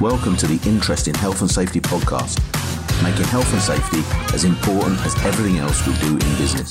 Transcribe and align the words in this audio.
Welcome 0.00 0.36
to 0.36 0.46
the 0.46 0.60
Interesting 0.68 1.12
Health 1.12 1.40
and 1.40 1.50
Safety 1.50 1.80
podcast, 1.80 2.38
making 3.02 3.24
health 3.24 3.52
and 3.52 3.60
safety 3.60 3.98
as 4.32 4.44
important 4.44 5.00
as 5.00 5.12
everything 5.24 5.58
else 5.58 5.84
we 5.88 5.92
do 5.94 6.12
in 6.12 6.36
business. 6.36 6.68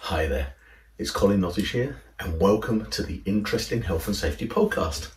Hi 0.00 0.26
there, 0.26 0.54
it's 0.98 1.12
Colin 1.12 1.40
Nottage 1.40 1.70
here, 1.70 2.02
and 2.18 2.40
welcome 2.40 2.86
to 2.86 3.04
the 3.04 3.22
Interesting 3.26 3.82
Health 3.82 4.08
and 4.08 4.16
Safety 4.16 4.48
podcast. 4.48 5.12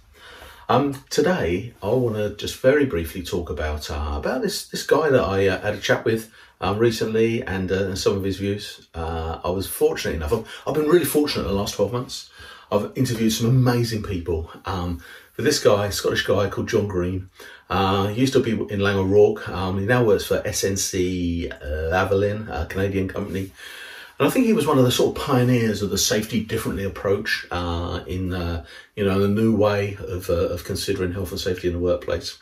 Um, 0.70 1.04
today, 1.10 1.74
I 1.82 1.88
want 1.88 2.16
to 2.16 2.36
just 2.36 2.60
very 2.60 2.86
briefly 2.86 3.24
talk 3.24 3.50
about 3.50 3.90
uh, 3.90 4.14
about 4.16 4.44
this 4.44 4.68
this 4.68 4.86
guy 4.86 5.10
that 5.10 5.24
I 5.24 5.48
uh, 5.48 5.62
had 5.62 5.74
a 5.74 5.80
chat 5.80 6.06
with 6.06 6.32
um, 6.62 6.78
recently 6.78 7.42
and, 7.42 7.72
uh, 7.72 7.96
some 7.96 8.18
of 8.18 8.24
his 8.24 8.38
views. 8.38 8.88
Uh, 8.94 9.40
I 9.44 9.50
was 9.50 9.66
fortunate 9.66 10.18
enough. 10.18 10.32
I've, 10.32 10.48
I've, 10.68 10.76
been 10.76 10.90
really 10.90 11.06
fortunate 11.06 11.46
in 11.46 11.48
the 11.48 11.56
last 11.56 11.74
twelve 11.74 11.92
months. 11.92 12.30
I've 12.72 12.92
interviewed 12.96 13.34
some 13.34 13.48
amazing 13.48 14.04
people. 14.04 14.52
Um, 14.66 15.02
for 15.36 15.42
this 15.42 15.62
guy, 15.62 15.90
Scottish 15.90 16.26
guy 16.26 16.50
called 16.50 16.70
John 16.70 16.88
Green, 16.88 17.30
uh, 17.70 18.08
he 18.08 18.22
used 18.22 18.34
to 18.34 18.40
be 18.40 18.52
in 18.52 18.80
Laing 18.80 18.98
O'Rourke. 18.98 19.48
Um, 19.50 19.80
he 19.80 19.86
now 19.86 20.04
works 20.04 20.26
for 20.26 20.42
SNC 20.42 21.52
Lavalin, 21.92 22.48
a 22.50 22.66
Canadian 22.68 23.08
company. 23.08 23.52
And 24.18 24.28
I 24.28 24.32
think 24.32 24.46
he 24.46 24.54
was 24.54 24.66
one 24.66 24.78
of 24.78 24.86
the 24.86 24.92
sort 24.92 25.18
of 25.18 25.24
pioneers 25.24 25.82
of 25.82 25.90
the 25.90 25.98
safety 25.98 26.42
differently 26.42 26.86
approach 26.86 27.46
uh, 27.52 28.02
in 28.08 28.34
uh, 28.34 28.64
you 28.96 29.04
know 29.04 29.20
the 29.20 29.28
new 29.28 29.54
way 29.54 29.98
of, 30.00 30.30
uh, 30.30 30.34
of 30.34 30.64
considering 30.64 31.12
health 31.12 31.32
and 31.32 31.40
safety 31.40 31.68
in 31.68 31.74
the 31.74 31.80
workplace. 31.80 32.38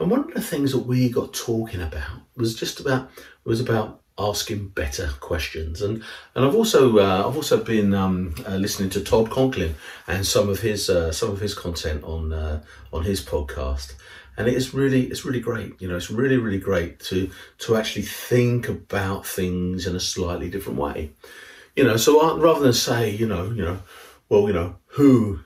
And 0.00 0.10
one 0.10 0.20
of 0.20 0.34
the 0.34 0.42
things 0.42 0.72
that 0.72 0.80
we 0.80 1.08
got 1.08 1.32
talking 1.32 1.80
about 1.80 2.22
was 2.36 2.56
just 2.56 2.80
about 2.80 3.08
was 3.44 3.60
about 3.60 4.00
asking 4.18 4.68
better 4.68 5.10
questions. 5.20 5.82
And 5.82 6.02
and 6.34 6.44
I've 6.44 6.54
also 6.54 6.98
uh, 6.98 7.26
I've 7.26 7.36
also 7.36 7.62
been 7.62 7.94
um, 7.94 8.34
uh, 8.46 8.56
listening 8.56 8.90
to 8.90 9.00
Todd 9.00 9.30
Conklin 9.30 9.74
and 10.06 10.26
some 10.26 10.48
of 10.48 10.60
his 10.60 10.88
uh, 10.88 11.12
some 11.12 11.30
of 11.30 11.40
his 11.40 11.54
content 11.54 12.04
on 12.04 12.32
on 12.92 13.04
his 13.04 13.24
podcast. 13.24 13.94
And 14.38 14.48
it 14.48 14.54
is 14.54 14.74
really 14.74 15.04
it's 15.04 15.24
really 15.24 15.40
great. 15.40 15.80
You 15.80 15.88
know 15.88 15.96
it's 15.96 16.10
really 16.10 16.36
really 16.36 16.58
great 16.58 17.00
to 17.00 17.30
to 17.58 17.76
actually 17.76 18.02
think 18.02 18.68
about 18.68 19.26
things 19.26 19.86
in 19.86 19.96
a 19.96 20.00
slightly 20.00 20.48
different 20.48 20.78
way. 20.78 21.10
You 21.74 21.84
know 21.84 21.96
so 21.96 22.36
rather 22.38 22.60
than 22.60 22.72
say 22.72 23.10
you 23.10 23.26
know 23.26 23.50
you 23.50 23.62
know 23.62 23.80
well 24.28 24.46
you 24.46 24.54
know 24.54 24.76
who 24.86 25.40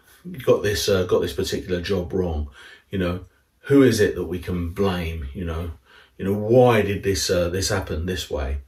got 0.44 0.62
this 0.62 0.88
uh, 0.88 1.04
got 1.04 1.20
this 1.22 1.32
particular 1.32 1.80
job 1.80 2.12
wrong? 2.12 2.48
You 2.90 2.98
know 2.98 3.24
who 3.64 3.82
is 3.82 4.00
it 4.00 4.14
that 4.14 4.24
we 4.24 4.38
can 4.38 4.70
blame? 4.70 5.28
You 5.34 5.44
know 5.44 5.72
you 6.20 6.26
know 6.26 6.34
why 6.34 6.82
did 6.82 7.02
this 7.02 7.30
uh, 7.30 7.48
this 7.48 7.70
happen 7.70 8.04
this 8.04 8.30
way 8.30 8.58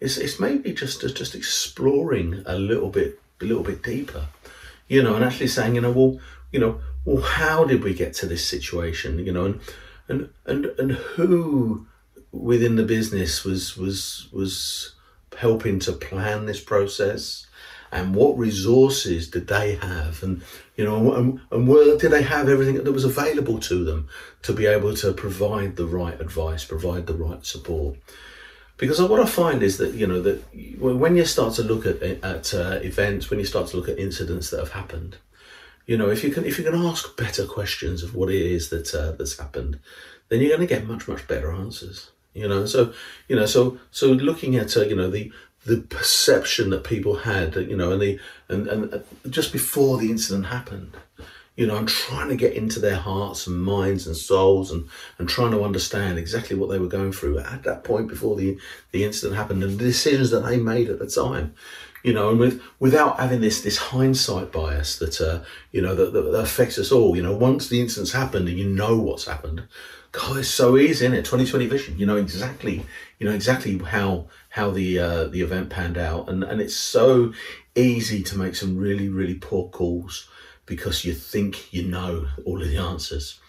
it's 0.00 0.16
it's 0.16 0.40
maybe 0.40 0.72
just 0.72 1.00
just 1.16 1.34
exploring 1.34 2.42
a 2.46 2.58
little 2.58 2.90
bit 2.90 3.20
a 3.40 3.44
little 3.44 3.62
bit 3.62 3.82
deeper 3.82 4.26
you 4.88 5.02
know 5.02 5.14
and 5.14 5.24
actually 5.24 5.46
saying 5.46 5.74
you 5.74 5.80
know 5.80 5.92
well 5.92 6.18
you 6.52 6.58
know 6.58 6.80
well, 7.04 7.22
how 7.22 7.64
did 7.64 7.82
we 7.82 7.94
get 7.94 8.14
to 8.14 8.26
this 8.26 8.46
situation? 8.46 9.24
You 9.24 9.32
know, 9.32 9.44
and 9.46 9.60
and 10.08 10.30
and 10.46 10.66
and 10.78 10.92
who 10.92 11.86
within 12.32 12.76
the 12.76 12.84
business 12.84 13.44
was 13.44 13.76
was 13.76 14.28
was 14.32 14.94
helping 15.38 15.78
to 15.80 15.92
plan 15.92 16.46
this 16.46 16.60
process, 16.60 17.46
and 17.90 18.14
what 18.14 18.38
resources 18.38 19.28
did 19.30 19.48
they 19.48 19.76
have, 19.76 20.22
and 20.22 20.42
you 20.76 20.84
know, 20.84 21.14
and, 21.14 21.40
and 21.50 21.68
were, 21.68 21.96
did 21.96 22.10
they 22.10 22.22
have 22.22 22.48
everything 22.48 22.82
that 22.82 22.92
was 22.92 23.04
available 23.04 23.58
to 23.60 23.84
them 23.84 24.08
to 24.42 24.52
be 24.52 24.66
able 24.66 24.94
to 24.94 25.12
provide 25.12 25.76
the 25.76 25.86
right 25.86 26.20
advice, 26.20 26.64
provide 26.64 27.06
the 27.06 27.14
right 27.14 27.44
support? 27.46 27.96
Because 28.80 29.00
what 29.02 29.20
I 29.20 29.26
find 29.26 29.62
is 29.62 29.76
that 29.76 29.94
you 29.94 30.06
know 30.06 30.20
that 30.22 30.42
when 30.80 31.14
you 31.14 31.24
start 31.24 31.54
to 31.54 31.62
look 31.62 31.84
at 31.86 32.02
at 32.02 32.54
uh, 32.54 32.80
events, 32.82 33.30
when 33.30 33.38
you 33.38 33.44
start 33.44 33.68
to 33.68 33.76
look 33.76 33.88
at 33.88 33.98
incidents 33.98 34.50
that 34.50 34.58
have 34.58 34.72
happened 34.72 35.18
you 35.90 35.96
know, 35.96 36.08
if 36.08 36.22
you 36.22 36.30
can 36.30 36.44
if 36.44 36.56
you 36.56 36.62
can 36.62 36.76
ask 36.86 37.16
better 37.16 37.44
questions 37.44 38.04
of 38.04 38.14
what 38.14 38.30
it 38.30 38.40
is 38.40 38.70
that 38.70 38.94
uh, 38.94 39.10
that's 39.10 39.40
happened, 39.40 39.80
then 40.28 40.40
you're 40.40 40.56
going 40.56 40.60
to 40.60 40.72
get 40.72 40.86
much 40.86 41.08
much 41.08 41.26
better 41.26 41.50
answers. 41.50 42.12
You 42.32 42.46
know, 42.46 42.64
so 42.64 42.92
you 43.26 43.34
know, 43.34 43.44
so 43.44 43.76
so 43.90 44.12
looking 44.12 44.54
at 44.54 44.76
uh, 44.76 44.82
you 44.82 44.94
know 44.94 45.10
the 45.10 45.32
the 45.66 45.78
perception 45.78 46.70
that 46.70 46.84
people 46.84 47.16
had, 47.16 47.56
you 47.56 47.76
know, 47.76 47.90
and 47.90 48.00
the 48.00 48.20
and 48.48 48.68
and 48.68 48.94
uh, 48.94 48.98
just 49.28 49.52
before 49.52 49.98
the 49.98 50.12
incident 50.12 50.46
happened, 50.46 50.96
you 51.60 51.66
know, 51.66 51.76
I'm 51.76 51.84
trying 51.84 52.30
to 52.30 52.36
get 52.36 52.54
into 52.54 52.80
their 52.80 52.96
hearts 52.96 53.46
and 53.46 53.62
minds 53.62 54.06
and 54.06 54.16
souls 54.16 54.70
and, 54.70 54.88
and 55.18 55.28
trying 55.28 55.50
to 55.50 55.62
understand 55.62 56.18
exactly 56.18 56.56
what 56.56 56.70
they 56.70 56.78
were 56.78 56.86
going 56.86 57.12
through 57.12 57.38
at 57.38 57.64
that 57.64 57.84
point 57.84 58.08
before 58.08 58.34
the, 58.34 58.58
the 58.92 59.04
incident 59.04 59.36
happened 59.36 59.62
and 59.62 59.78
the 59.78 59.84
decisions 59.84 60.30
that 60.30 60.40
they 60.40 60.56
made 60.56 60.88
at 60.88 60.98
the 60.98 61.06
time 61.06 61.54
you 62.02 62.14
know, 62.14 62.30
and 62.30 62.40
with 62.40 62.62
without 62.78 63.20
having 63.20 63.42
this 63.42 63.60
this 63.60 63.76
hindsight 63.76 64.50
bias 64.50 64.98
that 65.00 65.20
uh, 65.20 65.40
you 65.70 65.82
know 65.82 65.94
that, 65.94 66.14
that, 66.14 66.34
affects 66.34 66.78
us 66.78 66.90
all. 66.90 67.14
You 67.14 67.22
know, 67.22 67.36
once 67.36 67.68
the 67.68 67.78
incident's 67.78 68.12
happened 68.12 68.48
and 68.48 68.58
you 68.58 68.66
know 68.66 68.96
what's 68.96 69.26
happened, 69.26 69.64
God, 70.12 70.38
it's 70.38 70.48
so 70.48 70.78
easy, 70.78 71.04
isn't 71.04 71.12
it? 71.12 71.26
Twenty 71.26 71.44
twenty 71.44 71.66
vision. 71.66 71.98
You 71.98 72.06
know 72.06 72.16
exactly, 72.16 72.86
you 73.18 73.28
know 73.28 73.34
exactly 73.34 73.76
how 73.76 74.28
how 74.48 74.70
the 74.70 74.98
uh, 74.98 75.24
the 75.24 75.42
event 75.42 75.68
panned 75.68 75.98
out, 75.98 76.30
and 76.30 76.42
and 76.42 76.58
it's 76.62 76.74
so 76.74 77.34
easy 77.74 78.22
to 78.22 78.38
make 78.38 78.54
some 78.56 78.78
really 78.78 79.10
really 79.10 79.34
poor 79.34 79.68
calls 79.68 80.26
because 80.70 81.04
you 81.04 81.12
think 81.12 81.74
you 81.74 81.82
know 81.82 82.28
all 82.46 82.62
of 82.62 82.68
the 82.68 82.76
answers. 82.78 83.40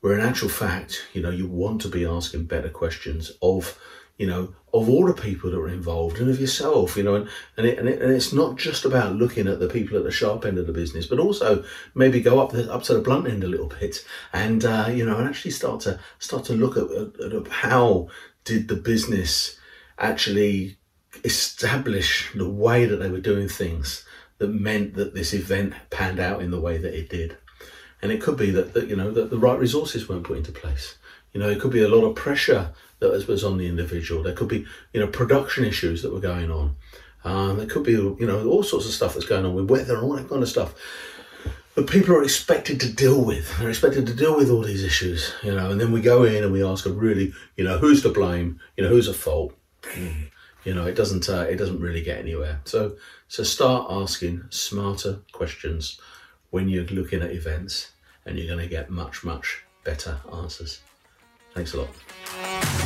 Where 0.00 0.12
in 0.12 0.20
actual 0.20 0.50
fact, 0.50 1.06
you 1.14 1.22
know, 1.22 1.30
you 1.30 1.48
want 1.48 1.80
to 1.80 1.88
be 1.88 2.04
asking 2.04 2.44
better 2.44 2.68
questions 2.68 3.32
of 3.40 3.78
you 4.18 4.26
know, 4.26 4.54
of 4.72 4.88
all 4.88 5.06
the 5.06 5.12
people 5.12 5.50
that 5.50 5.58
are 5.58 5.68
involved 5.68 6.18
and 6.18 6.30
of 6.30 6.40
yourself, 6.40 6.96
you 6.96 7.02
know, 7.02 7.16
and, 7.16 7.28
and, 7.58 7.66
it, 7.66 7.78
and, 7.78 7.86
it, 7.86 8.00
and 8.00 8.10
it's 8.10 8.32
not 8.32 8.56
just 8.56 8.86
about 8.86 9.14
looking 9.14 9.46
at 9.46 9.60
the 9.60 9.68
people 9.68 9.98
at 9.98 10.04
the 10.04 10.10
sharp 10.10 10.46
end 10.46 10.56
of 10.56 10.66
the 10.66 10.72
business, 10.72 11.06
but 11.06 11.18
also 11.18 11.62
maybe 11.94 12.22
go 12.22 12.40
up 12.40 12.50
the, 12.50 12.72
up 12.72 12.82
to 12.84 12.94
the 12.94 13.02
blunt 13.02 13.28
end 13.28 13.44
a 13.44 13.48
little 13.48 13.68
bit 13.68 14.06
and, 14.32 14.64
uh, 14.64 14.88
you 14.90 15.04
know, 15.04 15.18
and 15.18 15.28
actually 15.28 15.50
start 15.50 15.80
to, 15.80 16.00
start 16.18 16.44
to 16.44 16.54
look 16.54 16.78
at, 16.78 16.90
at, 16.90 17.32
at 17.34 17.48
how 17.48 18.08
did 18.44 18.68
the 18.68 18.76
business 18.76 19.58
actually 19.98 20.78
establish 21.24 22.30
the 22.34 22.48
way 22.48 22.86
that 22.86 22.96
they 22.96 23.10
were 23.10 23.20
doing 23.20 23.48
things 23.48 24.02
that 24.38 24.48
meant 24.48 24.94
that 24.94 25.14
this 25.14 25.32
event 25.32 25.74
panned 25.90 26.20
out 26.20 26.42
in 26.42 26.50
the 26.50 26.60
way 26.60 26.78
that 26.78 26.94
it 26.94 27.08
did. 27.08 27.36
And 28.02 28.12
it 28.12 28.20
could 28.20 28.36
be 28.36 28.50
that, 28.50 28.74
that 28.74 28.88
you 28.88 28.96
know, 28.96 29.10
that 29.10 29.30
the 29.30 29.38
right 29.38 29.58
resources 29.58 30.08
weren't 30.08 30.24
put 30.24 30.36
into 30.36 30.52
place. 30.52 30.98
You 31.32 31.40
know, 31.40 31.48
it 31.48 31.60
could 31.60 31.72
be 31.72 31.82
a 31.82 31.88
lot 31.88 32.04
of 32.04 32.14
pressure 32.14 32.72
that 32.98 33.26
was 33.26 33.44
on 33.44 33.58
the 33.58 33.66
individual. 33.66 34.22
There 34.22 34.32
could 34.32 34.48
be, 34.48 34.66
you 34.92 35.00
know, 35.00 35.06
production 35.06 35.64
issues 35.64 36.02
that 36.02 36.12
were 36.12 36.20
going 36.20 36.50
on. 36.50 36.76
Um, 37.24 37.58
there 37.58 37.66
could 37.66 37.82
be, 37.82 37.92
you 37.92 38.16
know, 38.20 38.46
all 38.46 38.62
sorts 38.62 38.86
of 38.86 38.92
stuff 38.92 39.14
that's 39.14 39.26
going 39.26 39.44
on 39.44 39.54
with 39.54 39.70
weather 39.70 39.94
and 39.96 40.04
all 40.04 40.14
that 40.14 40.28
kind 40.28 40.42
of 40.42 40.48
stuff. 40.48 40.74
But 41.74 41.88
people 41.88 42.14
are 42.14 42.22
expected 42.22 42.80
to 42.80 42.92
deal 42.92 43.22
with. 43.22 43.58
They're 43.58 43.68
expected 43.68 44.06
to 44.06 44.14
deal 44.14 44.34
with 44.34 44.50
all 44.50 44.62
these 44.62 44.82
issues, 44.82 45.34
you 45.42 45.54
know. 45.54 45.70
And 45.70 45.78
then 45.78 45.92
we 45.92 46.00
go 46.00 46.24
in 46.24 46.42
and 46.42 46.52
we 46.52 46.64
ask 46.64 46.86
really, 46.86 47.34
you 47.56 47.64
know, 47.64 47.76
who's 47.76 48.02
to 48.02 48.08
blame? 48.08 48.60
You 48.76 48.84
know, 48.84 48.90
who's 48.90 49.08
at 49.08 49.16
fault? 49.16 49.54
You 50.66 50.74
know, 50.74 50.84
it 50.84 50.96
doesn't. 50.96 51.28
Uh, 51.28 51.46
it 51.48 51.56
doesn't 51.56 51.78
really 51.78 52.02
get 52.02 52.18
anywhere. 52.18 52.60
So, 52.64 52.96
so 53.28 53.44
start 53.44 53.86
asking 53.88 54.46
smarter 54.50 55.20
questions 55.30 56.00
when 56.50 56.68
you're 56.68 56.84
looking 56.86 57.22
at 57.22 57.30
events, 57.30 57.92
and 58.24 58.36
you're 58.36 58.48
going 58.48 58.64
to 58.64 58.68
get 58.68 58.90
much, 58.90 59.22
much 59.22 59.62
better 59.84 60.18
answers. 60.34 60.80
Thanks 61.54 61.72
a 61.72 61.82
lot. 61.82 62.85